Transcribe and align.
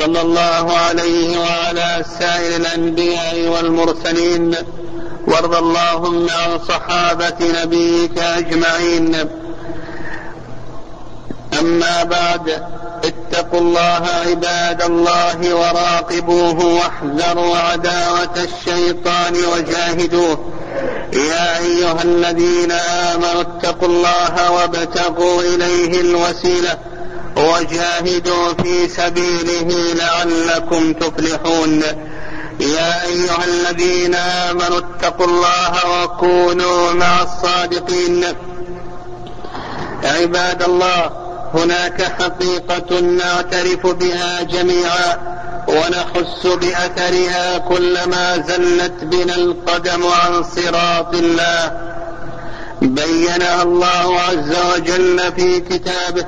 صلى 0.00 0.20
الله 0.20 0.76
عليه 0.76 1.38
وعلى 1.38 2.04
سائر 2.18 2.56
الأنبياء 2.56 3.48
والمرسلين 3.48 4.54
وارض 5.26 5.54
اللهم 5.54 6.26
عن 6.30 6.58
صحابة 6.68 7.36
نبيك 7.62 8.18
أجمعين. 8.18 9.16
أما 11.60 12.02
بعد 12.02 12.62
اتقوا 13.04 13.60
الله 13.60 14.08
عباد 14.26 14.82
الله 14.82 15.54
وراقبوه 15.54 16.64
واحذروا 16.64 17.56
عداوة 17.56 18.36
الشيطان 18.36 19.34
وجاهدوه. 19.52 20.38
يا 21.12 21.58
أيها 21.58 22.02
الذين 22.02 22.72
آمنوا 22.72 23.40
اتقوا 23.40 23.88
الله 23.88 24.50
وابتغوا 24.50 25.42
إليه 25.42 26.00
الوسيلة. 26.00 26.78
وجاهدوا 27.36 28.52
في 28.62 28.88
سبيله 28.88 29.94
لعلكم 29.94 30.92
تفلحون. 30.92 31.82
يا 32.60 33.04
أيها 33.06 33.44
الذين 33.44 34.14
آمنوا 34.14 34.78
اتقوا 34.78 35.26
الله 35.26 36.02
وكونوا 36.02 36.92
مع 36.92 37.22
الصادقين. 37.22 38.24
عباد 40.04 40.62
الله 40.62 41.10
هناك 41.54 42.02
حقيقة 42.02 43.00
نعترف 43.00 43.86
بها 43.86 44.42
جميعا 44.42 45.34
ونحس 45.68 46.46
بأثرها 46.46 47.58
كلما 47.58 48.36
زلت 48.48 49.04
بنا 49.04 49.34
القدم 49.34 50.02
عن 50.06 50.42
صراط 50.42 51.14
الله. 51.14 51.80
بينها 52.82 53.62
الله 53.62 54.20
عز 54.20 54.56
وجل 54.74 55.32
في 55.36 55.60
كتابه 55.60 56.24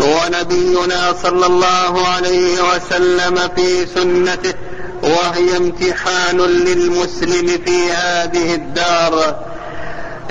ونبينا 0.00 1.14
صلى 1.22 1.46
الله 1.46 2.06
عليه 2.06 2.74
وسلم 2.74 3.48
في 3.56 3.86
سنته 3.86 4.54
وهي 5.02 5.56
امتحان 5.56 6.36
للمسلم 6.36 7.62
في 7.66 7.92
هذه 7.92 8.54
الدار. 8.54 9.36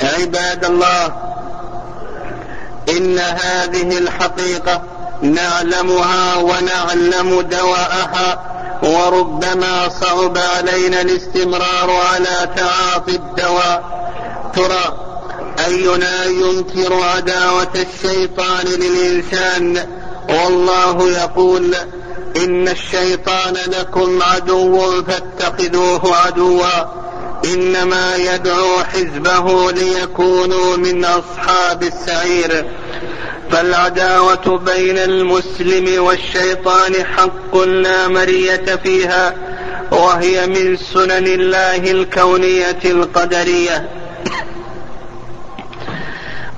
عباد 0.04 0.66
الله 0.66 1.14
إن 2.90 3.20
هذه 3.20 3.98
الحقيقة 3.98 4.82
نعلمها 5.22 6.36
ونعلم 6.36 7.42
دواءها 7.42 8.40
وربما 8.84 9.90
صعب 9.90 10.38
علينا 10.38 11.02
الاستمرار 11.02 11.92
على 12.14 12.50
تعاطي 12.56 13.16
الدواء. 13.16 13.84
ترى 14.56 15.17
أينا 15.66 16.26
ينكر 16.26 16.94
عداوة 16.94 17.74
الشيطان 17.76 18.66
للإنسان؟ 18.66 19.88
والله 20.30 21.12
يقول 21.12 21.76
إن 22.38 22.68
الشيطان 22.68 23.54
لكم 23.68 24.20
عدو 24.22 25.04
فاتخذوه 25.04 26.16
عدوا. 26.16 26.86
إنما 27.46 28.16
يدعو 28.16 28.84
حزبه 28.84 29.72
ليكونوا 29.72 30.78
من 30.78 31.06
أصحاب 31.06 31.84
السعير. 31.84 32.66
فالعداوة 33.52 34.58
بين 34.58 34.98
المسلم 34.98 36.04
والشيطان 36.04 36.94
حق 37.06 37.58
لا 37.58 38.08
مرية 38.08 38.80
فيها 38.84 39.36
وهي 39.92 40.48
من 40.48 40.78
سنن 40.78 41.28
الله 41.28 41.92
الكونية 41.92 42.80
القدرية. 42.86 44.07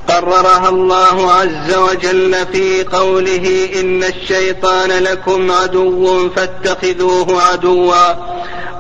قررها 0.10 0.70
الله 0.70 1.32
عز 1.32 1.76
وجل 1.76 2.36
في 2.52 2.84
قوله 2.84 3.70
إن 3.80 4.04
الشيطان 4.04 4.90
لكم 4.90 5.52
عدو 5.52 6.30
فاتخذوه 6.30 7.42
عدوا 7.44 8.14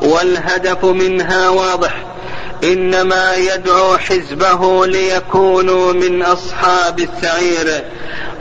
والهدف 0.01 0.85
منها 0.85 1.49
واضح 1.49 2.05
إنما 2.63 3.35
يدعو 3.35 3.97
حزبه 3.97 4.85
ليكونوا 4.85 5.93
من 5.93 6.21
أصحاب 6.21 6.99
السعير 6.99 7.83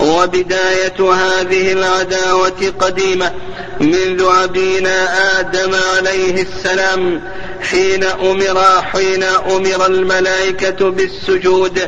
وبداية 0.01 1.13
هذه 1.13 1.73
العداوة 1.73 2.73
قديمة 2.81 3.33
منذ 3.81 4.25
أبينا 4.43 5.09
آدم 5.41 5.75
عليه 5.97 6.43
السلام 6.43 7.23
حين 7.71 8.05
أمر 8.05 8.83
حين 8.83 9.23
أمر 9.23 9.87
الملائكة 9.87 10.91
بالسجود 10.91 11.81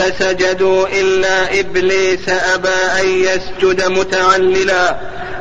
فسجدوا 0.00 0.86
إلا 1.00 1.60
إبليس 1.60 2.28
أبى 2.28 2.68
أن 3.00 3.08
يسجد 3.08 3.82
متعللا 3.88 4.96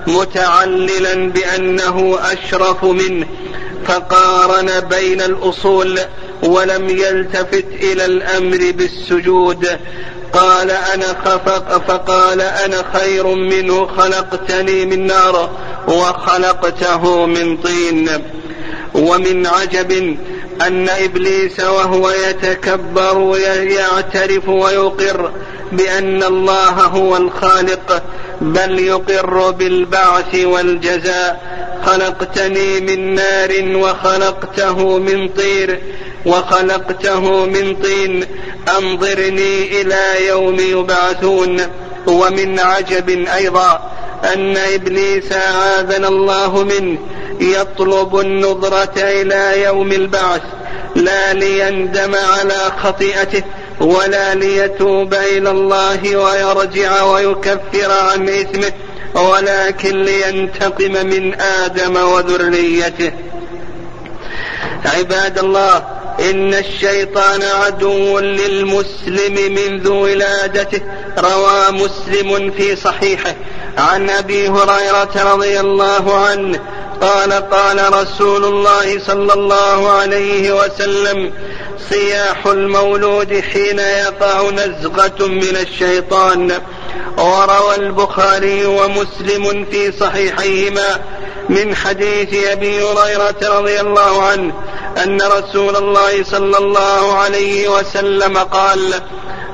متعللا 0.07 1.31
بأنه 1.31 2.19
أشرف 2.21 2.83
منه. 2.83 3.27
فقارن 3.85 4.79
بين 4.79 5.21
الأصول 5.21 5.99
ولم 6.43 6.89
يلتفت 6.89 7.65
إلى 7.81 8.05
الأمر 8.05 8.57
بالسجود. 8.71 9.67
قال 10.33 10.71
أنا 10.71 11.07
خفق 11.25 11.77
فقال 11.87 12.41
أنا 12.41 12.83
خير 12.93 13.27
منه 13.27 13.87
خلقتني 13.97 14.85
من 14.85 15.07
نار 15.07 15.49
وخلقته 15.87 17.25
من 17.25 17.57
طين. 17.57 18.09
ومن 18.93 19.47
عجب 19.47 20.17
أن 20.61 20.89
إبليس 20.89 21.59
وهو 21.59 22.09
يتكبر 22.09 23.37
يعترف 23.63 24.49
ويقر 24.49 25.31
بأن 25.71 26.23
الله 26.23 26.69
هو 26.69 27.17
الخالق 27.17 28.03
بل 28.41 28.79
يقر 28.79 29.51
بالبعث 29.51 30.35
والجزاء. 30.35 31.59
خلقتني 31.85 32.79
من 32.79 33.15
نار 33.15 33.49
وخلقته 33.75 34.97
من 34.97 35.29
طير 35.29 35.79
وخلقته 36.25 37.45
من 37.45 37.75
طين. 37.75 38.25
أنظرني 38.79 39.81
إلى 39.81 40.27
يوم 40.27 40.59
يبعثون 40.59 41.61
ومن 42.07 42.59
عجب 42.59 43.09
أيضا 43.09 43.91
أن 44.33 44.57
إبليس 44.57 45.33
عاذنا 45.33 46.07
الله 46.07 46.63
منه. 46.63 46.97
يطلب 47.39 48.19
النظرة 48.19 48.93
إلى 48.97 49.63
يوم 49.63 49.91
البعث 49.91 50.41
لا 50.95 51.33
ليندم 51.33 52.15
على 52.15 52.71
خطيئته 52.83 53.43
ولا 53.79 54.35
ليتوب 54.35 55.13
إلى 55.13 55.51
الله 55.51 56.17
ويرجع 56.17 57.03
ويكفر 57.03 57.91
عن 57.91 58.29
إثمه 58.29 58.71
ولكن 59.13 60.01
لينتقم 60.01 60.91
من 61.05 61.41
آدم 61.41 61.95
وذريته. 61.95 63.11
عباد 64.85 65.39
الله 65.39 65.85
إن 66.19 66.53
الشيطان 66.53 67.41
عدو 67.41 68.19
للمسلم 68.19 69.53
منذ 69.53 69.87
ولادته 69.87 70.81
روى 71.17 71.71
مسلم 71.71 72.51
في 72.51 72.75
صحيحه. 72.75 73.35
عن 73.77 74.09
أبي 74.09 74.49
هريرة 74.49 75.33
رضي 75.33 75.59
الله 75.59 76.25
عنه 76.25 76.59
قال 77.01 77.33
قال 77.33 77.93
رسول 77.93 78.45
الله 78.45 78.99
صلى 78.99 79.33
الله 79.33 79.89
عليه 79.91 80.51
وسلم 80.51 81.33
صياح 81.89 82.45
المولود 82.45 83.39
حين 83.39 83.79
يقع 83.79 84.49
نزغة 84.49 85.27
من 85.27 85.57
الشيطان. 85.61 86.51
وروى 87.17 87.75
البخاري 87.75 88.65
ومسلم 88.65 89.65
في 89.71 89.91
صحيحيهما 89.91 90.99
من 91.49 91.75
حديث 91.75 92.47
أبي 92.47 92.83
هريرة 92.83 93.59
رضي 93.59 93.79
الله 93.81 94.23
عنه 94.23 94.53
أن 94.97 95.21
رسول 95.21 95.75
الله 95.75 96.23
صلى 96.23 96.57
الله 96.57 97.13
عليه 97.13 97.69
وسلم 97.69 98.37
قال 98.37 98.93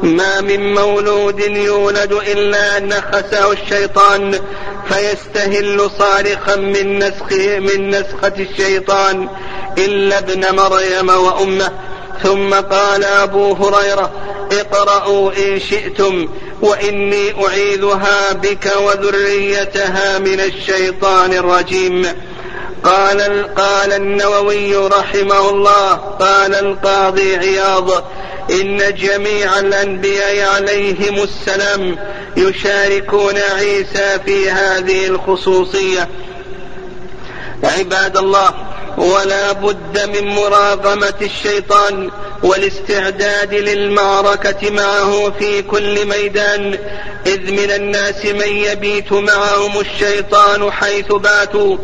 ما 0.03 0.41
من 0.41 0.73
مولود 0.73 1.39
يولد 1.39 2.13
إلا 2.13 2.79
نخسه 2.79 3.51
الشيطان 3.51 4.39
فيستهل 4.89 5.89
صارخا 5.99 6.55
من 6.55 6.99
نسخه 6.99 7.59
من 7.59 7.89
نسخة 7.89 8.33
الشيطان 8.39 9.29
إلا 9.77 10.17
ابن 10.17 10.55
مريم 10.55 11.09
وأمه. 11.09 11.71
ثم 12.23 12.53
قال 12.53 13.03
أبو 13.03 13.53
هريرة 13.53 14.11
اقرأوا 14.51 15.31
إن 15.37 15.59
شئتم 15.59 16.29
وإني 16.61 17.45
أعيذها 17.45 18.33
بك 18.33 18.73
وذريتها 18.85 20.19
من 20.19 20.39
الشيطان 20.39 21.33
الرجيم. 21.33 22.07
قال 22.85 23.47
قال 23.55 23.93
النووي 23.93 24.75
رحمه 24.75 25.49
الله 25.49 25.93
قال 25.93 26.55
القاضي 26.55 27.35
عياض 27.35 28.03
إن 28.51 28.93
جميع 28.95 29.59
الأنبياء 29.59 30.49
عليهم 30.55 31.23
السلام 31.23 31.97
يشاركون 32.37 33.37
عيسى 33.37 34.19
في 34.25 34.49
هذه 34.49 35.07
الخصوصية. 35.07 36.09
عباد 37.63 38.17
الله 38.17 38.51
ولا 38.97 39.51
بد 39.51 40.09
من 40.09 40.27
مراغمة 40.27 41.13
الشيطان 41.21 42.11
والاستعداد 42.43 43.53
للمعركة 43.53 44.69
معه 44.71 45.31
في 45.39 45.61
كل 45.61 46.05
ميدان 46.05 46.77
إذ 47.25 47.51
من 47.51 47.71
الناس 47.71 48.25
من 48.25 48.47
يبيت 48.47 49.11
معهم 49.11 49.79
الشيطان 49.79 50.71
حيث 50.71 51.07
باتوا 51.07 51.77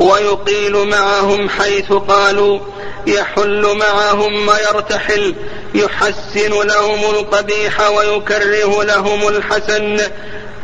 ويقيل 0.00 0.72
معهم 0.88 1.48
حيث 1.48 1.92
قالوا 1.92 2.60
يحل 3.06 3.76
معهم 3.78 4.48
ويرتحل 4.48 5.34
يحسن 5.74 6.66
لهم 6.66 7.00
القبيح 7.10 7.90
ويكره 7.90 8.82
لهم 8.82 9.28
الحسن. 9.28 9.98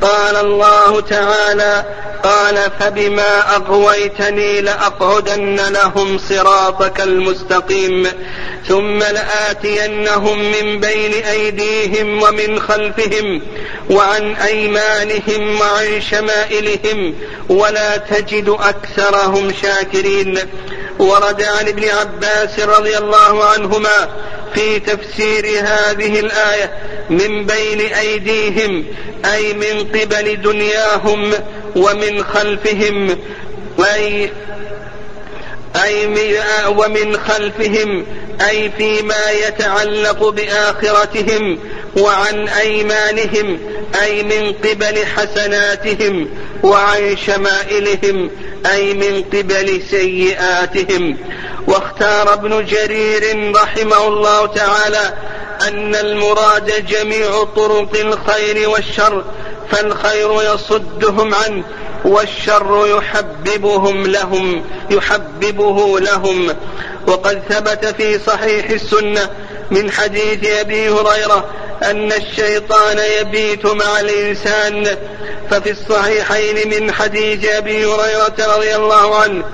قال 0.03 0.37
الله 0.37 1.01
تعالى 1.01 1.85
قال 2.25 2.71
فبما 2.81 3.57
أغويتني 3.57 4.61
لأقعدن 4.61 5.57
لهم 5.57 6.19
صراطك 6.19 7.01
المستقيم 7.01 8.09
ثم 8.69 8.99
لآتينهم 8.99 10.39
من 10.39 10.81
بين 10.81 11.13
أيديهم 11.13 12.23
ومن 12.23 12.61
خلفهم 12.61 13.43
وعن 13.91 14.35
أيمانهم 14.35 15.61
وعن 15.61 16.01
شمائلهم 16.01 17.15
ولا 17.49 17.97
تجد 17.97 18.49
أكثرهم 18.49 19.53
شاكرين. 19.63 20.39
ورد 20.99 21.43
عن 21.43 21.69
ابن 21.69 21.89
عباس 21.89 22.61
رضي 22.61 22.99
الله 22.99 23.45
عنهما 23.45 24.09
في 24.55 24.81
تفسير 24.81 25.47
هذه 25.47 26.21
الآية 26.21 26.73
من 27.11 27.47
بين 27.47 27.81
أيديهم 27.81 28.85
أي 29.35 29.53
من 29.53 29.89
قبل 30.01 30.43
دنياهم 30.43 31.33
ومن 31.77 32.25
خلفهم 32.25 33.19
أي 33.95 34.31
أي 35.85 36.07
ومن 36.69 37.17
خلفهم 37.17 38.07
أي 38.49 38.71
فيما 38.79 39.31
يتعلق 39.49 40.29
بآخرتهم 40.29 41.59
وعن 41.97 42.49
أيمانهم 42.49 43.59
أي 44.03 44.23
من 44.23 44.53
قبل 44.53 45.07
حسناتهم 45.07 46.29
وعن 46.63 47.17
شمائلهم 47.17 48.31
أي 48.73 48.95
من 48.95 49.23
قبل 49.23 49.83
سيئاتهم. 49.91 51.17
واختار 51.67 52.33
ابن 52.33 52.65
جرير 52.65 53.53
رحمه 53.57 54.09
الله 54.09 54.47
تعالى 54.47 55.15
أن 55.69 55.95
المراد 55.95 56.87
جميع 56.87 57.45
طرق 57.57 58.01
الخير 58.01 58.69
والشر 58.69 59.25
فالخير 59.71 60.55
يصدهم 60.55 61.35
عنه 61.35 61.65
والشر 62.05 62.99
يحببهم 62.99 64.07
لهم 64.07 64.65
يحببه 64.91 66.01
لهم. 66.01 66.55
وقد 67.07 67.43
ثبت 67.49 67.87
في 67.87 68.19
صحيح 68.19 68.71
السنة 68.71 69.31
من 69.73 69.91
حديث 69.91 70.61
أبي 70.61 70.89
هريرة 70.89 71.51
أن 71.83 72.13
الشيطان 72.13 72.99
يبيت 73.21 73.67
مع 73.67 74.01
الإنسان 74.01 74.97
ففي 75.51 75.71
الصحيحين 75.71 76.69
من 76.71 76.93
حديث 76.93 77.45
أبي 77.45 77.85
هريرة 77.87 78.35
رضي 78.57 78.77
الله 78.77 79.17
عنه 79.23 79.45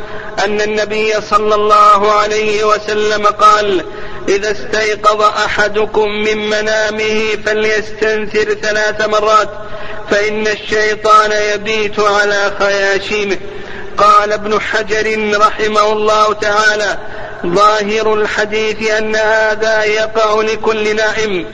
أن 0.44 0.60
النبي 0.60 1.12
صلى 1.30 1.54
الله 1.54 2.12
عليه 2.12 2.64
وسلم 2.64 3.26
قال 3.26 3.84
إذا 4.28 4.50
استيقظ 4.50 5.22
أحدكم 5.22 6.08
من 6.08 6.50
منامه 6.50 7.22
فليستنثر 7.46 8.54
ثلاث 8.54 9.08
مرات 9.08 9.50
فإن 10.10 10.46
الشيطان 10.46 11.32
يبيت 11.54 12.00
على 12.00 12.52
خياشيمه. 12.58 13.36
قال 13.98 14.32
ابن 14.32 14.60
حجر 14.60 15.36
رحمه 15.40 15.92
الله 15.92 16.32
تعالى 16.32 16.98
ظاهر 17.46 18.14
الحديث 18.14 18.90
أن 18.90 19.16
هذا 19.16 19.84
يقع 19.84 20.40
لكل 20.40 20.96
نائم. 20.96 21.46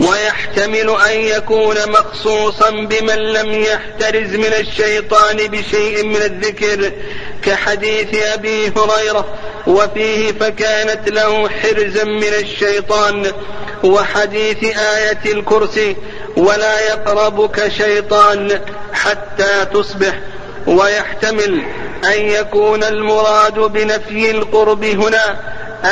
ويحتمل 0.00 0.96
أن 1.10 1.20
يكون 1.20 1.76
مخصوصا 1.88 2.70
بمن 2.70 3.18
لم 3.18 3.52
يحترز 3.52 4.34
من 4.34 4.52
الشيطان 4.60 5.36
بشيء 5.36 6.04
من 6.04 6.16
الذكر 6.16 6.92
كحديث 7.42 8.14
أبي 8.14 8.72
هريرة. 8.76 9.26
وفيه 9.66 10.32
فكانت 10.32 11.08
له 11.08 11.48
حرزا 11.48 12.04
من 12.04 12.32
الشيطان 12.40 13.32
وحديث 13.84 14.64
آية 14.78 15.32
الكرسي 15.32 15.96
ولا 16.36 16.80
يقربك 16.80 17.68
شيطان 17.68 18.60
حتى 18.92 19.66
تصبح 19.74 20.18
ويحتمل 20.66 21.62
أن 22.04 22.20
يكون 22.20 22.84
المراد 22.84 23.54
بنفي 23.54 24.30
القرب 24.30 24.84
هنا 24.84 25.36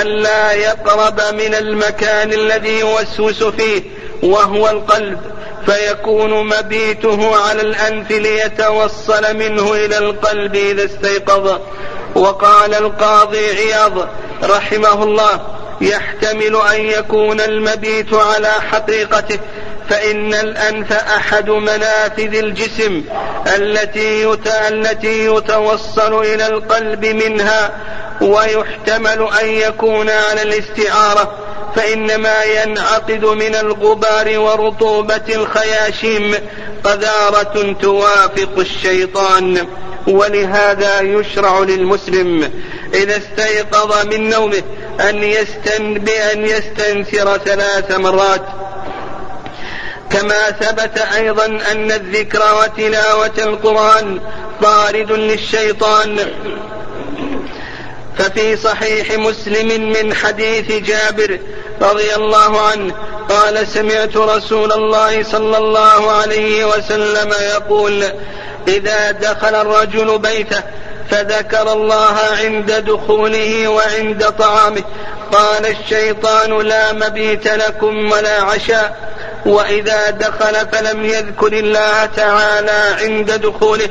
ألا 0.03 0.53
يقرب 0.53 1.21
من 1.35 1.55
المكان 1.55 2.33
الذي 2.33 2.79
يوسوس 2.81 3.43
فيه 3.43 3.83
وهو 4.23 4.69
القلب 4.69 5.21
فيكون 5.67 6.47
مبيته 6.47 7.37
على 7.37 7.61
الأنف 7.61 8.11
ليتوصل 8.11 9.37
منه 9.37 9.73
إلى 9.75 9.99
القلب 9.99 10.55
إذا 10.55 10.85
استيقظ. 10.85 11.61
وقال 12.15 12.75
القاضي 12.75 13.51
عياض 13.51 14.09
رحمه 14.43 15.03
الله 15.03 15.41
يحتمل 15.81 16.57
أن 16.75 16.81
يكون 16.81 17.41
المبيت 17.41 18.15
على 18.15 18.49
حقيقته 18.49 19.39
فإن 19.91 20.35
الأنف 20.35 20.93
أحد 20.93 21.51
منافذ 21.51 22.35
الجسم 22.35 23.05
التي 23.57 24.37
التي 24.69 25.27
يتوصل 25.27 26.21
إلى 26.21 26.47
القلب 26.47 27.07
منها 27.07 27.71
ويحتمل 28.21 29.29
أن 29.43 29.49
يكون 29.49 30.11
على 30.11 30.43
الاستعارة 30.43 31.39
فإن 31.77 32.17
ما 32.17 32.45
ينعقد 32.45 33.25
من 33.25 33.55
الغبار 33.55 34.39
ورطوبة 34.39 35.35
الخياشيم 35.35 36.35
قذارة 36.85 37.77
توافق 37.83 38.59
الشيطان 38.59 39.67
ولهذا 40.09 41.01
يشرع 41.01 41.59
للمسلم 41.59 42.51
إذا 42.95 43.17
استيقظ 43.17 44.07
من 44.07 44.31
نومه 44.31 44.63
أن 45.01 45.23
يستن 45.23 45.95
بأن 45.95 46.45
يستنثر 46.45 47.39
ثلاث 47.39 47.99
مرات. 47.99 48.43
كما 50.13 50.51
ثبت 50.51 50.99
أيضا 50.99 51.47
أن 51.47 51.93
الذكر 51.93 52.43
وتلاوة 52.63 53.39
القرآن 53.39 54.21
طارد 54.63 55.13
للشيطان. 55.13 56.19
ففي 58.19 58.57
صحيح 58.57 59.19
مسلم 59.19 59.93
من 59.93 60.15
حديث 60.15 60.73
جابر 60.73 61.39
رضي 61.83 62.15
الله 62.15 62.61
عنه 62.61 62.95
قال 63.29 63.67
سمعت 63.69 64.17
رسول 64.17 64.73
الله 64.73 65.23
صلى 65.23 65.59
الله 65.59 66.13
عليه 66.13 66.65
وسلم 66.65 67.33
يقول 67.41 68.05
إذا 68.69 69.11
دخل 69.11 69.55
الرجل 69.55 70.19
بيته 70.19 70.63
فذكر 71.11 71.73
الله 71.73 72.17
عند 72.45 72.73
دخوله 72.73 73.69
وعند 73.69 74.25
طعامه. 74.25 74.85
قال 75.33 75.67
الشيطان 75.67 76.59
لا 76.59 76.93
مبيت 76.93 77.49
لكم 77.49 78.13
ولا 78.13 78.43
عشاء. 78.43 79.11
وإذا 79.47 80.11
دخل 80.11 80.69
فلم 80.73 81.05
يذكر 81.05 81.53
الله 81.53 82.05
تعالى 82.05 82.97
عند 83.03 83.31
دخوله 83.33 83.89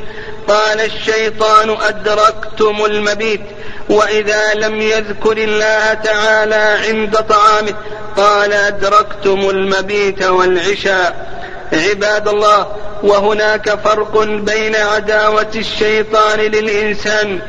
قال 0.48 0.80
الشيطان 0.80 1.76
أدركتم 1.82 2.84
المبيت. 2.84 3.40
وإذا 3.88 4.54
لم 4.54 4.80
يذكر 4.80 5.32
الله 5.32 5.94
تعالى 5.94 6.78
عند 6.88 7.16
طعامه 7.16 7.74
قال 8.16 8.52
أدركتم 8.52 9.50
المبيت 9.50 10.22
والعشاء. 10.22 11.30
عباد 11.72 12.28
الله 12.28 12.76
وهناك 13.02 13.78
فرق 13.84 14.22
بين 14.24 14.76
عداوة 14.76 15.50
الشيطان 15.56 16.40
للإنسان 16.40 17.40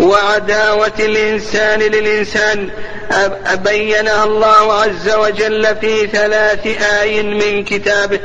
وعداوة 0.00 0.92
الإنسان 1.00 1.80
للإنسان. 1.80 2.70
بينها 3.54 4.24
الله 4.24 4.72
عز 4.72 5.10
وجل 5.14 5.76
في 5.80 6.06
ثلاث 6.06 6.66
آي 7.00 7.22
من 7.22 7.64
كتابه. 7.64 8.20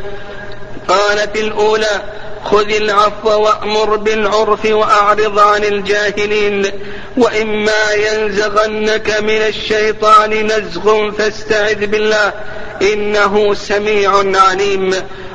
قال 0.87 1.29
في 1.33 1.41
الأولى 1.41 2.01
خذ 2.43 2.71
العفو 2.71 3.29
وأمر 3.29 3.95
بالعرف 3.95 4.65
وأعرض 4.65 5.39
عن 5.39 5.63
الجاهلين 5.63 6.65
وإما 7.17 7.91
ينزغنك 7.93 9.19
من 9.21 9.41
الشيطان 9.41 10.47
نزغ 10.47 11.11
فاستعذ 11.11 11.85
بالله 11.85 12.33
إنه 12.81 13.53
سميع 13.53 14.11
عليم. 14.35 14.93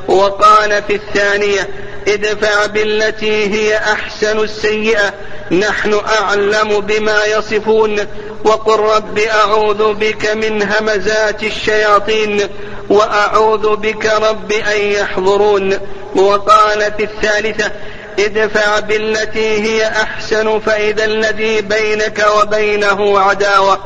وقال 0.08 0.82
في 0.82 0.94
الثانية 0.94 1.68
ادفع 2.08 2.66
بالتي 2.66 3.54
هي 3.54 3.76
أحسن 3.76 4.38
السيئة. 4.38 5.12
نحن 5.50 6.00
أعلم 6.20 6.80
بما 6.80 7.24
يصفون. 7.24 8.06
وقل 8.44 8.80
رب 8.80 9.18
أعوذ 9.18 9.94
بك 9.94 10.30
من 10.30 10.62
همزات 10.62 11.42
الشياطين. 11.42 12.48
وأعوذ 12.88 13.76
بك 13.76 14.06
رب 14.06 14.52
أن 14.52 14.80
يحضرون. 14.80 15.78
وقال 16.16 16.92
في 16.96 17.04
الثالثة 17.04 17.72
ادفع 18.18 18.78
بالتي 18.78 19.62
هي 19.62 19.86
أحسن 19.86 20.60
فإذا 20.60 21.04
الذي 21.04 21.60
بينك 21.60 22.26
وبينه 22.40 23.20
عداوة. 23.20 23.78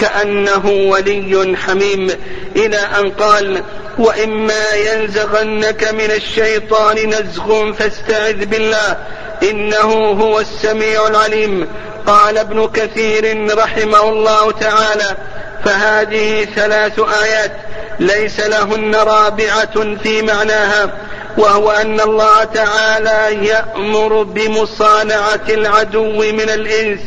كأنه 0.00 0.66
ولي 0.66 1.56
حميم. 1.56 2.10
إلى 2.56 2.76
أن 2.76 3.10
قال 3.10 3.62
وإما 3.98 4.70
ينزغنك 4.74 5.84
من 5.92 6.10
الشيطان 6.10 6.96
نزغ 6.96 7.72
فاستعذ 7.72 8.44
بالله 8.44 8.96
إنه 9.42 9.92
هو 10.20 10.40
السميع 10.40 11.06
العليم. 11.06 11.68
قال 12.06 12.38
ابن 12.38 12.68
كثير 12.68 13.56
رحمه 13.58 14.08
الله 14.08 14.50
تعالى 14.50 15.16
فهذه 15.64 16.44
ثلاث 16.44 17.00
آيات 17.22 17.52
ليس 18.00 18.40
لهن 18.40 18.94
رابعة 18.94 19.96
في 20.02 20.22
معناها 20.22 20.90
وهو 21.38 21.70
أن 21.70 22.00
الله 22.00 22.44
تعالى 22.44 23.46
يأمر 23.46 24.22
بمصانعة 24.22 25.40
العدو 25.48 26.12
من 26.12 26.50
الإنس 26.50 27.00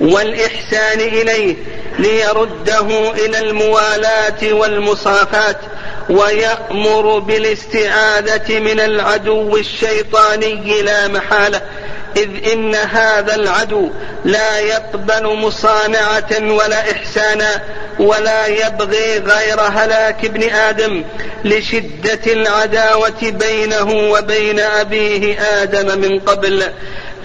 والإحسان 0.00 1.00
إليه 1.00 1.56
ليرده 1.98 3.10
إلى 3.10 3.38
الموالاة 3.38 4.52
والمصافات 4.52 5.56
ويأمر 6.10 7.18
بالاستعاذة 7.18 8.58
من 8.58 8.80
العدو 8.80 9.56
الشيطاني 9.56 10.82
لا 10.82 11.08
محالة 11.08 11.62
إذ 12.16 12.52
إن 12.52 12.74
هذا 12.74 13.34
العدو 13.34 13.90
لا 14.24 14.58
يقبل 14.58 15.26
مصانعة 15.26 16.30
ولا 16.40 16.92
إحسانا 16.92 17.62
ولا 17.98 18.46
يبغي 18.46 19.18
غير 19.18 19.60
هلاك 19.60 20.24
ابن 20.24 20.42
آدم 20.42 21.04
لشدة 21.44 22.32
العداوة 22.32 23.20
بينه 23.22 24.10
وبين 24.12 24.60
أبيه 24.60 25.40
آدم 25.40 26.00
من 26.00 26.20
قبل. 26.20 26.64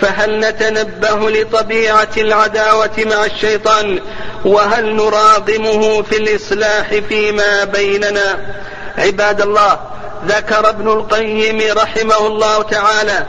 فهل 0.03 0.39
نتنبه 0.39 1.29
لطبيعة 1.29 2.07
العداوة 2.17 2.91
مع 2.98 3.25
الشيطان؟ 3.25 4.00
وهل 4.45 4.95
نراغمه 4.95 6.01
في 6.01 6.17
الإصلاح 6.17 6.93
فيما 7.10 7.63
بيننا؟ 7.63 8.55
عباد 8.98 9.41
الله 9.41 9.79
ذكر 10.27 10.69
ابن 10.69 10.88
القيم 10.88 11.62
رحمه 11.77 12.27
الله 12.27 12.62
تعالى 12.62 13.25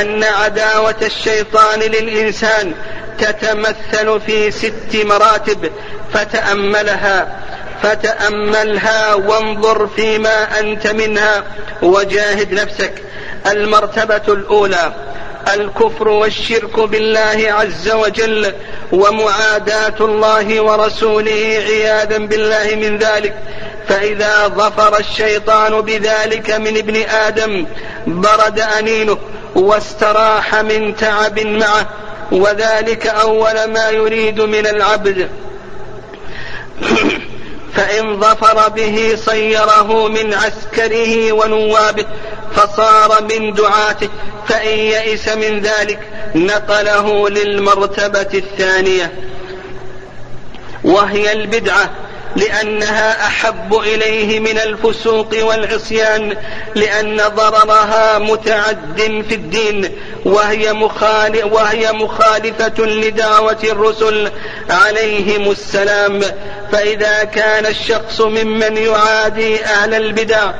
أن 0.00 0.24
عداوة 0.24 0.96
الشيطان 1.02 1.80
للإنسان 1.80 2.74
تتمثل 3.18 4.20
في 4.20 4.50
ست 4.50 4.96
مراتب. 5.04 5.72
فتأملها 6.12 7.38
فتأملها 7.82 9.14
وانظر 9.14 9.86
فيما 9.86 10.60
أنت 10.60 10.86
منها 10.86 11.44
وجاهد 11.82 12.52
نفسك. 12.52 12.92
المرتبة 13.46 14.34
الأولى 14.34 14.92
الكفر 15.54 16.08
والشرك 16.08 16.80
بالله 16.80 17.52
عز 17.52 17.90
وجل 17.90 18.52
ومعاداة 18.92 19.94
الله 20.00 20.60
ورسوله 20.60 21.62
عياذا 21.68 22.18
بالله 22.18 22.74
من 22.74 22.98
ذلك. 22.98 23.34
فإذا 23.88 24.48
ظفر 24.48 24.98
الشيطان 24.98 25.80
بذلك 25.80 26.50
من 26.50 26.76
ابن 26.76 26.96
آدم 27.02 27.66
برد 28.06 28.60
أنينه 28.60 29.18
واستراح 29.54 30.54
من 30.54 30.96
تعب 30.96 31.40
معه. 31.40 31.86
وذلك 32.32 33.06
أول 33.06 33.64
ما 33.64 33.90
يريد 33.90 34.40
من 34.40 34.66
العبد. 34.66 35.28
فإن 37.78 38.20
ظفر 38.20 38.68
به 38.68 39.16
صيره 39.24 40.08
من 40.08 40.34
عسكره 40.34 41.32
ونوابه 41.32 42.06
فصار 42.54 43.22
من 43.22 43.52
دعاته 43.52 44.08
فإن 44.48 44.78
يئس 44.78 45.28
من 45.28 45.60
ذلك 45.60 45.98
نقله 46.34 47.28
للمرتبة 47.28 48.28
الثانية. 48.34 49.12
وهي 50.84 51.32
البدعة. 51.32 51.90
لأنها 52.36 53.26
أحب 53.26 53.74
إليه 53.74 54.40
من 54.40 54.58
الفسوق 54.58 55.28
والعصيان 55.42 56.36
لأن 56.74 57.16
ضررها 57.16 58.18
متعد 58.18 59.24
في 59.28 59.34
الدين 59.34 59.90
وهي, 60.24 60.72
مخالف 60.72 61.44
وهي 61.44 61.92
مخالفة 61.92 62.84
لدعوة 62.84 63.58
الرسل 63.64 64.30
عليهم 64.70 65.50
السلام. 65.50 66.20
فإذا 66.72 67.24
كان 67.24 67.66
الشخص 67.66 68.20
ممن 68.20 68.76
يعادي 68.76 69.64
أهل 69.64 69.94
البدع 69.94 70.52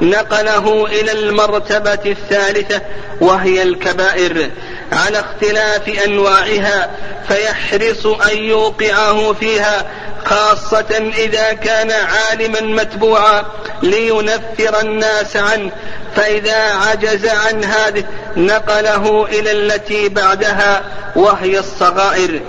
نقله 0.00 0.86
إلى 0.86 1.12
المرتبة 1.12 1.98
الثالثة 2.06 2.80
وهي 3.20 3.62
الكبائر. 3.62 4.50
على 4.92 5.20
اختلاف 5.20 5.88
أنواعها 6.06 6.90
فيحرص 7.28 8.06
أن 8.06 8.38
يوقعه 8.38 9.32
فيها 9.32 9.90
خاصة 10.24 11.12
إذا 11.16 11.52
كان 11.52 11.90
عالما 11.90 12.60
متبوعا 12.60 13.44
لينفر 13.82 14.80
الناس 14.80 15.36
عنه 15.36 15.70
فإذا 16.16 16.74
عجز 16.74 17.26
عن 17.26 17.64
هذه 17.64 18.04
نقله 18.36 19.26
إلى 19.26 19.52
التي 19.52 20.08
بعدها 20.08 20.82
وهي 21.16 21.58
الصغائر. 21.58 22.40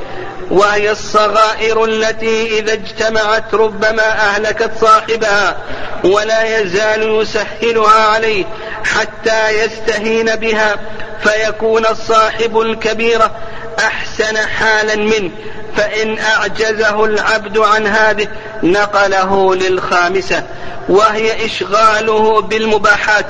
وهي 0.51 0.91
الصغائر 0.91 1.85
التي 1.85 2.59
إذا 2.59 2.73
اجتمعت 2.73 3.53
ربما 3.53 4.11
أهلكت 4.11 4.71
صاحبها 4.81 5.57
ولا 6.03 6.59
يزال 6.59 7.21
يسهلها 7.21 8.07
عليه 8.07 8.45
حتى 8.83 9.49
يستهين 9.63 10.35
بها. 10.35 10.75
فيكون 11.23 11.85
الصاحب 11.85 12.59
الكبيرة 12.59 13.31
أحسن 13.79 14.37
حالا 14.37 14.95
منه 14.95 15.31
فإن 15.77 16.19
أعجزه 16.19 17.05
العبد 17.05 17.57
عن 17.57 17.87
هذه 17.87 18.27
نقله 18.63 19.55
للخامسة 19.55 20.43
وهي 20.89 21.45
إشغاله 21.45 22.41
بالمباحات 22.41 23.25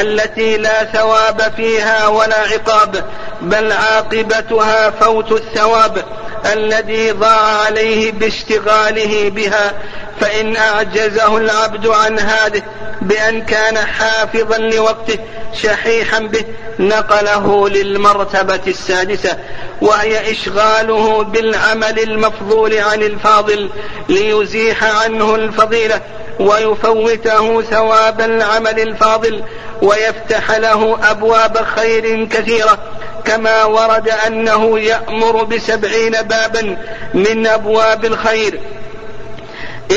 التي 0.00 0.56
لا 0.56 0.84
ثواب 0.84 1.52
فيها 1.56 2.06
ولا 2.06 2.38
عقاب 2.38 3.04
بل 3.40 3.72
عاقبتها 3.72 4.90
فوت 4.90 5.32
الثواب. 5.32 6.04
الذي 6.46 7.10
ضاع 7.10 7.64
عليه 7.64 8.12
باشتغاله 8.12 9.30
بها 9.30 9.72
فإن 10.20 10.56
أعجزه 10.56 11.36
العبد 11.36 11.86
عن 11.86 12.18
هذه 12.18 12.62
بأن 13.02 13.42
كان 13.42 13.78
حافظا 13.78 14.58
لوقته 14.58 15.18
شحيحا 15.62 16.18
به 16.18 16.44
نقله 16.78 17.68
للمرتبة 17.68 18.60
السادسة 18.66 19.38
وهي 19.80 20.32
إشغاله 20.32 21.22
بالعمل 21.22 21.98
المفضول 21.98 22.78
عن 22.78 23.02
الفاضل 23.02 23.70
ليزيح 24.08 24.84
عنه 24.84 25.34
الفضيلة 25.34 26.00
ويفوته 26.40 27.62
ثواب 27.62 28.20
العمل 28.20 28.80
الفاضل 28.80 29.44
ويفتح 29.82 30.50
له 30.50 30.98
أبواب 31.10 31.66
خير 31.76 32.24
كثيرة. 32.24 32.78
كما 33.24 33.64
ورد 33.64 34.08
أنه 34.26 34.78
يأمر 34.78 35.44
بسبعين 35.44 36.12
بابا 36.12 36.76
من 37.14 37.46
أبواب 37.46 38.04
الخير. 38.04 38.60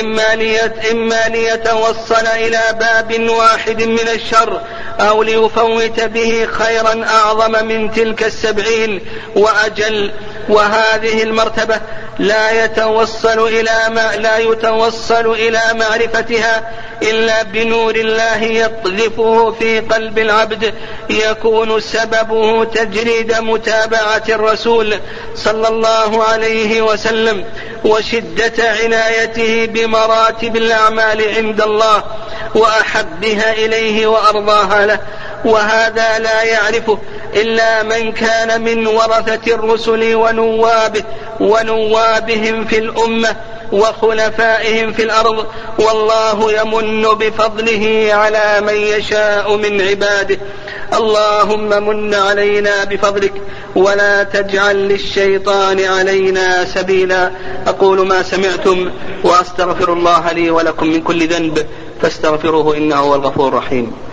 إما, 0.01 0.35
ليت 0.35 0.85
إما 0.91 1.27
ليتوصل 1.27 2.27
إلى 2.35 2.61
باب 2.79 3.29
واحد 3.29 3.83
من 3.83 4.07
الشر 4.13 4.61
أو 4.99 5.23
ليفوت 5.23 5.99
به 5.99 6.47
خيرا 6.51 7.05
أعظم 7.05 7.65
من 7.67 7.91
تلك 7.91 8.23
السبعين 8.23 9.01
وأجل 9.35 10.11
وهذه 10.49 11.23
المرتبة 11.23 11.79
لا 12.19 12.65
يتوصل 12.65 13.47
إلى 13.47 13.79
ما 13.89 14.15
لا 14.15 14.37
يتوصل 14.37 15.31
إلى 15.31 15.61
معرفتها 15.73 16.71
إلا 17.01 17.43
بنور 17.43 17.95
الله 17.95 18.43
يقذفه 18.43 19.51
في 19.51 19.79
قلب 19.79 20.19
العبد 20.19 20.73
يكون 21.09 21.79
سببه 21.79 22.63
تجريد 22.63 23.33
متابعة 23.33 24.23
الرسول 24.29 24.99
صلى 25.35 25.67
الله 25.67 26.23
عليه 26.23 26.81
وسلم 26.81 27.45
وشدة 27.85 28.71
عنايته 28.83 29.65
بمراتب 29.65 30.55
الأعمال 30.55 31.35
عند 31.35 31.61
الله 31.61 32.03
وأحبها 32.55 33.53
إليه 33.53 34.07
وأرضاها 34.07 34.85
له. 34.85 34.99
وهذا 35.45 36.19
لا 36.19 36.43
يعرفه 36.43 36.97
إلا 37.35 37.83
من 37.83 38.11
كان 38.11 38.61
من 38.61 38.87
ورثة 38.87 39.53
الرسل 39.53 40.15
ونوابه 40.15 41.03
ونوابهم 41.39 42.65
في 42.65 42.77
الأمة 42.77 43.35
وخلفائهم 43.71 44.93
في 44.93 45.03
الأرض 45.03 45.45
والله 45.79 46.61
يمن 46.61 47.01
بفضله 47.01 48.09
على 48.11 48.61
من 48.61 48.73
يشاء 48.73 49.55
من 49.57 49.81
عباده. 49.81 50.37
اللهم 50.93 51.87
من 51.87 52.13
علينا 52.13 52.83
بفضلك 52.83 53.33
ولا 53.75 54.23
تجعل 54.23 54.75
للشيطان 54.75 55.85
علينا 55.85 56.65
سبيلا. 56.65 57.31
أقول 57.67 58.07
ما 58.07 58.23
سمعتم 58.23 58.91
وأستغفر 59.23 59.93
الله 59.93 60.31
لي 60.31 60.49
ولكم 60.49 60.87
من 60.87 61.01
كل 61.01 61.27
ذنب 61.27 61.65
فاستغفروه 62.01 62.77
إنه 62.77 62.95
هو 62.95 63.15
الغفور 63.15 63.47
الرحيم. 63.47 64.04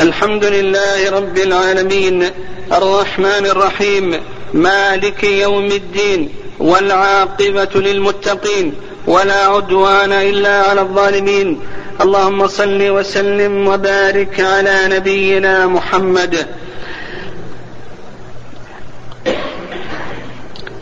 الحمد 0.00 0.44
لله 0.44 1.10
رب 1.10 1.38
العالمين 1.38 2.30
الرحمن 2.72 3.46
الرحيم 3.46 4.20
مالك 4.54 5.24
يوم 5.24 5.66
الدين 5.66 6.34
والعاقبة 6.58 7.68
للمتقين 7.74 8.74
ولا 9.06 9.46
عدوان 9.46 10.12
إلا 10.12 10.62
على 10.62 10.80
الظالمين. 10.80 11.60
اللهم 12.00 12.46
صل 12.46 12.90
وسلم 12.90 13.68
وبارك 13.68 14.40
على 14.40 14.88
نبينا 14.88 15.66
محمد. 15.66 16.46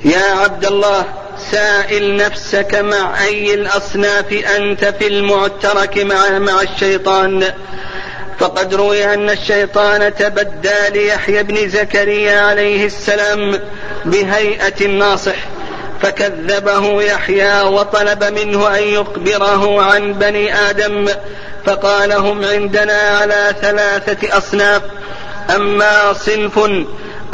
يا 0.05 0.27
عبد 0.43 0.67
الله 0.67 1.05
سائل 1.51 2.17
نفسك 2.17 2.75
مع 2.75 3.25
أي 3.25 3.55
الأصناف 3.55 4.33
أنت 4.33 4.85
في 4.85 5.07
المعترك 5.07 5.99
مع, 5.99 6.39
مع 6.39 6.63
الشيطان؟ 6.63 7.45
فقد 8.43 8.75
روي 8.75 9.15
أن 9.15 9.31
الشيطان 9.31 10.15
تبدى 10.15 10.89
ليحيى 10.91 11.43
بن 11.43 11.69
زكريا 11.69 12.41
عليه 12.41 12.87
السلام 12.87 13.61
بهيئة 14.05 14.85
الناصح 14.87 15.35
فكذبه 16.03 17.03
يحيى 17.03 17.63
وطلب 17.63 18.25
منه 18.25 18.79
أن 18.79 18.83
يخبره 18.83 19.83
عن 19.83 20.13
بني 20.13 20.55
آدم 20.55 21.09
فقال 21.67 22.13
هم 22.13 22.45
عندنا 22.45 23.19
على 23.21 23.55
ثلاثة 23.61 24.39
أصناف 24.39 24.83
أما 25.57 26.13
صنف 26.13 26.59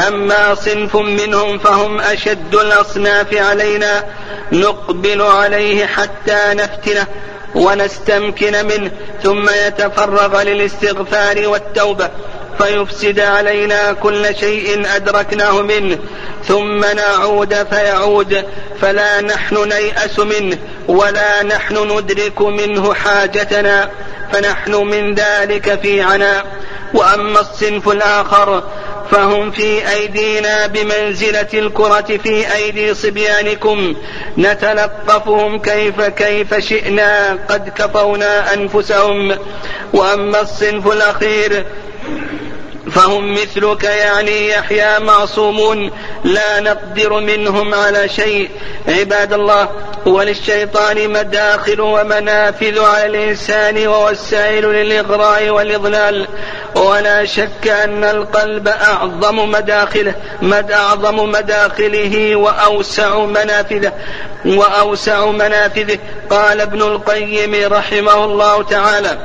أما 0.08 0.54
صنف 0.54 0.96
منهم 0.96 1.58
فهم 1.58 2.00
أشد 2.00 2.54
الأصناف 2.54 3.34
علينا 3.34 4.04
نقبل 4.52 5.22
عليه 5.22 5.86
حتى 5.86 6.40
نفتنه 6.52 7.06
ونستمكن 7.54 8.66
منه 8.66 8.90
ثم 9.22 9.50
يتفرغ 9.66 10.42
للاستغفار 10.42 11.48
والتوبة. 11.48 12.10
فيفسد 12.58 13.20
علينا 13.20 13.92
كل 13.92 14.36
شيء 14.36 14.86
أدركناه 14.96 15.62
منه 15.62 15.98
ثم 16.44 16.80
نعود 16.80 17.54
فيعود 17.54 18.44
فلا 18.80 19.20
نحن 19.20 19.68
نيأس 19.68 20.18
منه 20.18 20.58
ولا 20.88 21.42
نحن 21.42 21.98
ندرك 21.98 22.40
منه 22.40 22.94
حاجتنا 22.94 23.90
فنحن 24.32 24.74
من 24.74 25.14
ذلك 25.14 25.80
في 25.82 26.02
عناء 26.02 26.46
وأما 26.94 27.40
الصنف 27.40 27.88
الآخر 27.88 28.62
فهم 29.10 29.50
في 29.50 29.90
أيدينا 29.90 30.66
بمنزلة 30.66 31.48
الكرة 31.54 32.18
في 32.22 32.54
أيدي 32.54 32.94
صبيانكم 32.94 33.94
نتلقفهم 34.38 35.58
كيف 35.58 36.00
كيف 36.00 36.54
شئنا 36.54 37.38
قد 37.48 37.68
كفونا 37.68 38.54
أنفسهم. 38.54 39.36
وأما 39.92 40.40
الصنف 40.40 40.86
الأخير 40.92 41.64
فهم 42.90 43.32
مثلك 43.32 43.84
يعني 43.84 44.48
يحيى 44.48 44.98
معصومون. 44.98 45.90
لا 46.24 46.60
نقدر 46.60 47.20
منهم 47.20 47.74
على 47.74 48.08
شيء. 48.08 48.50
عباد 48.88 49.32
الله 49.32 49.68
وللشيطان 50.06 51.10
مداخل 51.10 51.80
ومنافذ 51.80 52.80
على 52.80 53.06
الإنسان 53.06 53.86
ووسائل 53.88 54.64
للإغراء 54.64 55.48
والإضلال. 55.48 56.26
ولا 56.74 57.24
شك 57.24 57.68
أن 57.68 58.04
القلب 58.04 58.68
أعظم 58.68 59.50
مداخله 59.50 60.14
مد 60.42 60.72
أعظم 60.72 61.30
مداخله 61.30 62.36
وأوسع 62.36 63.18
منافذه 63.18 63.92
وأوسع 64.44 65.26
منافذه. 65.26 65.98
قال 66.30 66.60
ابن 66.60 66.82
القيم 66.82 67.72
رحمه 67.72 68.24
الله 68.24 68.62
تعالى 68.62 69.18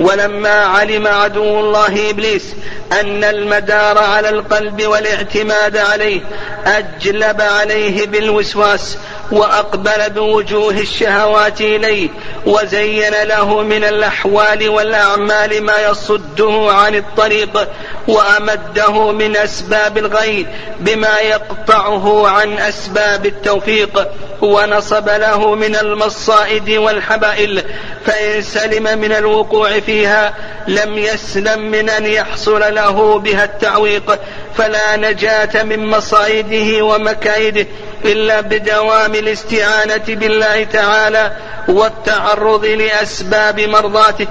ولما 0.00 0.64
علم 0.64 1.06
عدو 1.06 1.60
الله 1.60 2.10
إبليس 2.10 2.54
أن 3.00 3.24
المدار 3.24 3.98
على 3.98 4.28
القلب 4.28 4.86
والاعتماد 4.86 5.76
عليه 5.76 6.20
أجلب 6.66 7.40
عليه 7.40 8.06
بالوسواس 8.06 8.98
وأقبل 9.32 10.10
بوجوه 10.10 10.72
الشهوات 10.72 11.60
إليه 11.60 12.08
وزين 12.46 13.12
له 13.22 13.62
من 13.62 13.84
الأحوال 13.84 14.68
والأعمال 14.68 15.62
ما 15.62 15.88
يصده 15.90 16.68
عن 16.72 16.94
الطريق 16.94 17.68
وأمده 18.08 19.12
من 19.12 19.36
أسباب 19.36 19.98
الغي 19.98 20.46
بما 20.80 21.18
يقطعه 21.18 22.28
عن 22.28 22.58
أسباب 22.58 23.26
التوفيق 23.26 24.08
ونصب 24.42 25.08
له 25.08 25.54
من 25.54 25.76
المصائد 25.76 26.70
والحبائل 26.70 27.62
فإن 28.06 28.42
سلم 28.42 28.98
من 28.98 29.12
الوقوع 29.12 29.80
فيها 29.80 30.34
لم 30.68 30.98
يسلم 30.98 31.70
من 31.70 31.90
أن 31.90 32.06
يحصل 32.06 32.74
له 32.74 33.18
بها 33.18 33.44
التعويق 33.44 34.18
فلا 34.56 34.96
نجاة 34.96 35.62
من 35.62 35.86
مصائده 35.86 36.84
ومكايده 36.84 37.66
إلا 38.04 38.40
بدوام 38.40 39.14
الاستعانة 39.14 40.04
بالله 40.08 40.64
تعالى 40.64 41.32
والتعرض 41.68 42.64
لأسباب 42.64 43.60
مرضاته 43.60 44.26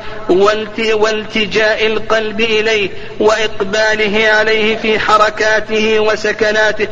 والتجاء 0.93 1.87
القلب 1.87 2.41
إليه 2.41 2.89
وإقباله 3.19 4.27
عليه 4.27 4.77
في 4.77 4.99
حركاته 4.99 5.99
وسكناته 5.99 6.87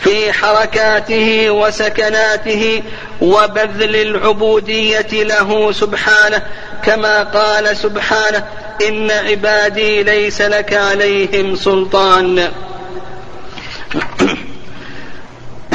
في 0.00 0.32
حركاته 0.32 1.50
وسكناته 1.50 2.82
وبذل 3.20 3.96
العبودية 3.96 5.08
له 5.12 5.72
سبحانه 5.72 6.42
كما 6.84 7.22
قال 7.22 7.76
سبحانه 7.76 8.44
إن 8.88 9.10
عبادي 9.10 10.02
ليس 10.02 10.42
لك 10.42 10.74
عليهم 10.74 11.56
سلطان. 11.56 12.48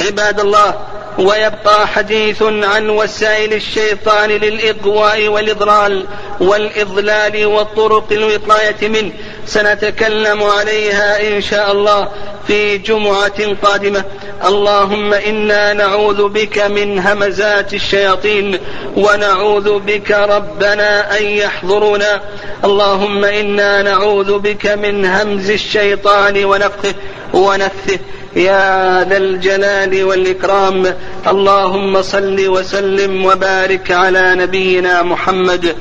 عباد 0.05 0.39
الله 0.39 0.73
ويبقى 1.19 1.87
حديث 1.87 2.43
عن 2.43 2.89
وسائل 2.89 3.53
الشيطان 3.53 4.29
للإغواء 4.29 5.27
والإضلال 5.27 6.05
والإضلال 6.39 7.45
والطرق 7.45 8.07
الوقاية 8.11 8.87
منه. 8.87 9.11
سنتكلم 9.45 10.43
عليها 10.43 11.27
إن 11.27 11.41
شاء 11.41 11.71
الله. 11.71 12.09
في 12.47 12.77
جمعة 12.77 13.55
قادمة. 13.63 14.03
اللهم 14.47 15.13
إنا 15.13 15.73
نعوذ 15.73 16.29
بك 16.29 16.59
من 16.59 16.99
همزات 16.99 17.73
الشياطين 17.73 18.59
ونعوذ 18.97 19.79
بك 19.79 20.11
ربنا 20.11 21.17
أن 21.17 21.23
يحضرونا. 21.23 22.21
اللهم 22.63 23.25
إنا 23.25 23.81
نعوذ 23.81 24.39
بك 24.39 24.67
من 24.67 25.05
همز 25.05 25.49
الشيطان 25.49 26.45
ونفخه 26.45 26.93
ونفثه. 27.33 27.99
يا 28.35 29.03
ذا 29.09 29.17
الجلال 29.17 30.03
والإكرام. 30.03 30.93
اللهم 31.27 32.01
صل 32.01 32.47
وسلم 32.47 33.25
وبارك 33.25 33.91
على 33.91 34.35
نبينا 34.35 35.03
محمد 35.03 35.75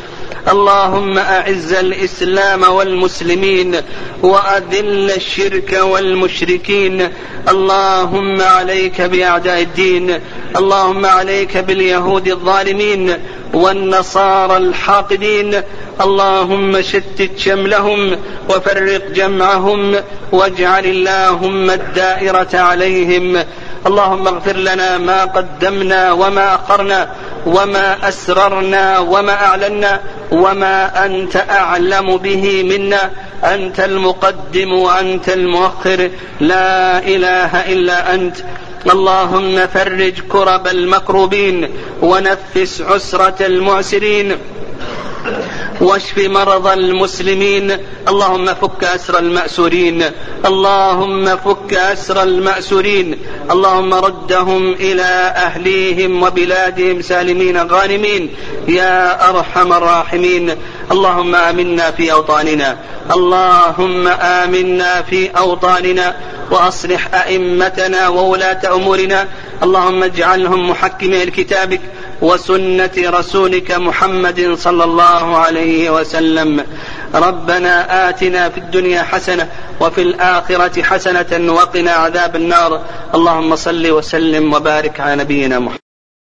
اللهم 0.48 1.18
أعز 1.18 1.72
الإسلام 1.72 2.62
والمسلمين 2.62 3.76
وأذل 4.22 5.10
الشرك 5.10 5.78
والمشركين. 5.82 7.08
اللهم 7.48 8.42
عليك 8.42 9.00
بأعداء 9.00 9.60
الدين. 9.62 10.20
اللهم 10.56 11.06
عليك 11.06 11.56
باليهود 11.56 12.28
الظالمين. 12.28 13.16
والنصارى 13.54 14.56
الحاقدين. 14.56 15.60
اللهم 16.00 16.82
شتت 16.82 17.30
شملهم 17.36 18.16
وفرق 18.48 19.10
جمعهم 19.10 19.94
واجعل 20.32 20.84
اللهم 20.84 21.70
الدائرة 21.70 22.48
عليهم. 22.54 23.44
اللهم 23.86 24.28
اغفر 24.28 24.56
لنا 24.56 24.98
ما 24.98 25.24
قدمنا 25.24 26.12
وما 26.12 26.54
أخرنا 26.54 27.08
وما 27.46 28.08
أسررنا 28.08 28.98
وما 28.98 29.32
أعلنا 29.32 30.00
وما 30.32 31.06
أنت 31.06 31.36
أعلم 31.50 32.16
به 32.16 32.62
منا. 32.62 33.10
أنت 33.44 33.80
المقدم 33.80 34.72
وأنت 34.72 35.28
المؤخر. 35.28 36.10
لا 36.40 36.98
إله 36.98 37.72
إلا 37.72 38.14
أنت. 38.14 38.36
اللهم 38.92 39.66
فرج 39.66 40.20
كرب 40.28 40.66
المكروبين 40.66 41.68
ونفس 42.02 42.82
عسرة 42.82 43.46
المعسرين. 43.46 44.36
واشف 45.80 46.18
مرضى 46.18 46.72
المسلمين. 46.72 47.76
اللهم 48.08 48.46
فك 48.46 48.84
أسر 48.84 49.18
المأسورين. 49.18 50.02
اللهم 50.46 51.36
فك 51.36 51.74
أسر 51.74 52.22
المأسورين. 52.22 53.18
اللهم 53.50 53.94
ردهم 53.94 54.72
إلى 54.72 55.34
أهليهم 55.36 56.22
وبلادهم 56.22 57.02
سالمين 57.02 57.66
غانمين. 57.66 58.34
يا 58.68 59.28
أرحم 59.30 59.72
الراحمين. 59.72 60.50
اللهم 60.92 61.34
آمنا 61.34 61.90
في 61.90 62.12
أوطاننا. 62.12 62.76
اللهم 63.14 64.08
آمنا 64.08 65.02
في 65.02 65.28
أوطاننا. 65.38 66.14
وأصلح 66.50 67.14
أئمتنا 67.14 68.08
وولاة 68.08 68.74
أمورنا. 68.74 69.28
اللهم 69.64 70.02
اجعلهم 70.02 70.70
محكمي 70.70 71.24
لكتابك 71.24 71.80
وسنة 72.22 72.96
رسولك 72.98 73.70
محمد 73.72 74.54
صلى 74.58 74.84
الله 74.84 75.36
عليه 75.36 75.90
وسلم. 75.90 76.64
ربنا 77.14 78.08
آتنا 78.08 78.48
في 78.48 78.58
الدنيا 78.58 79.02
حسنة 79.02 79.48
وفي 79.80 80.02
الآخرة 80.02 80.82
حسنة 80.82 81.52
وقنا 81.52 81.92
عذاب 81.92 82.36
النار. 82.36 82.80
اللهم 83.14 83.56
صل 83.56 83.90
وسلم 83.90 84.54
وبارك 84.54 85.00
على 85.00 85.22
نبينا 85.22 85.58
محمد. 85.58 85.83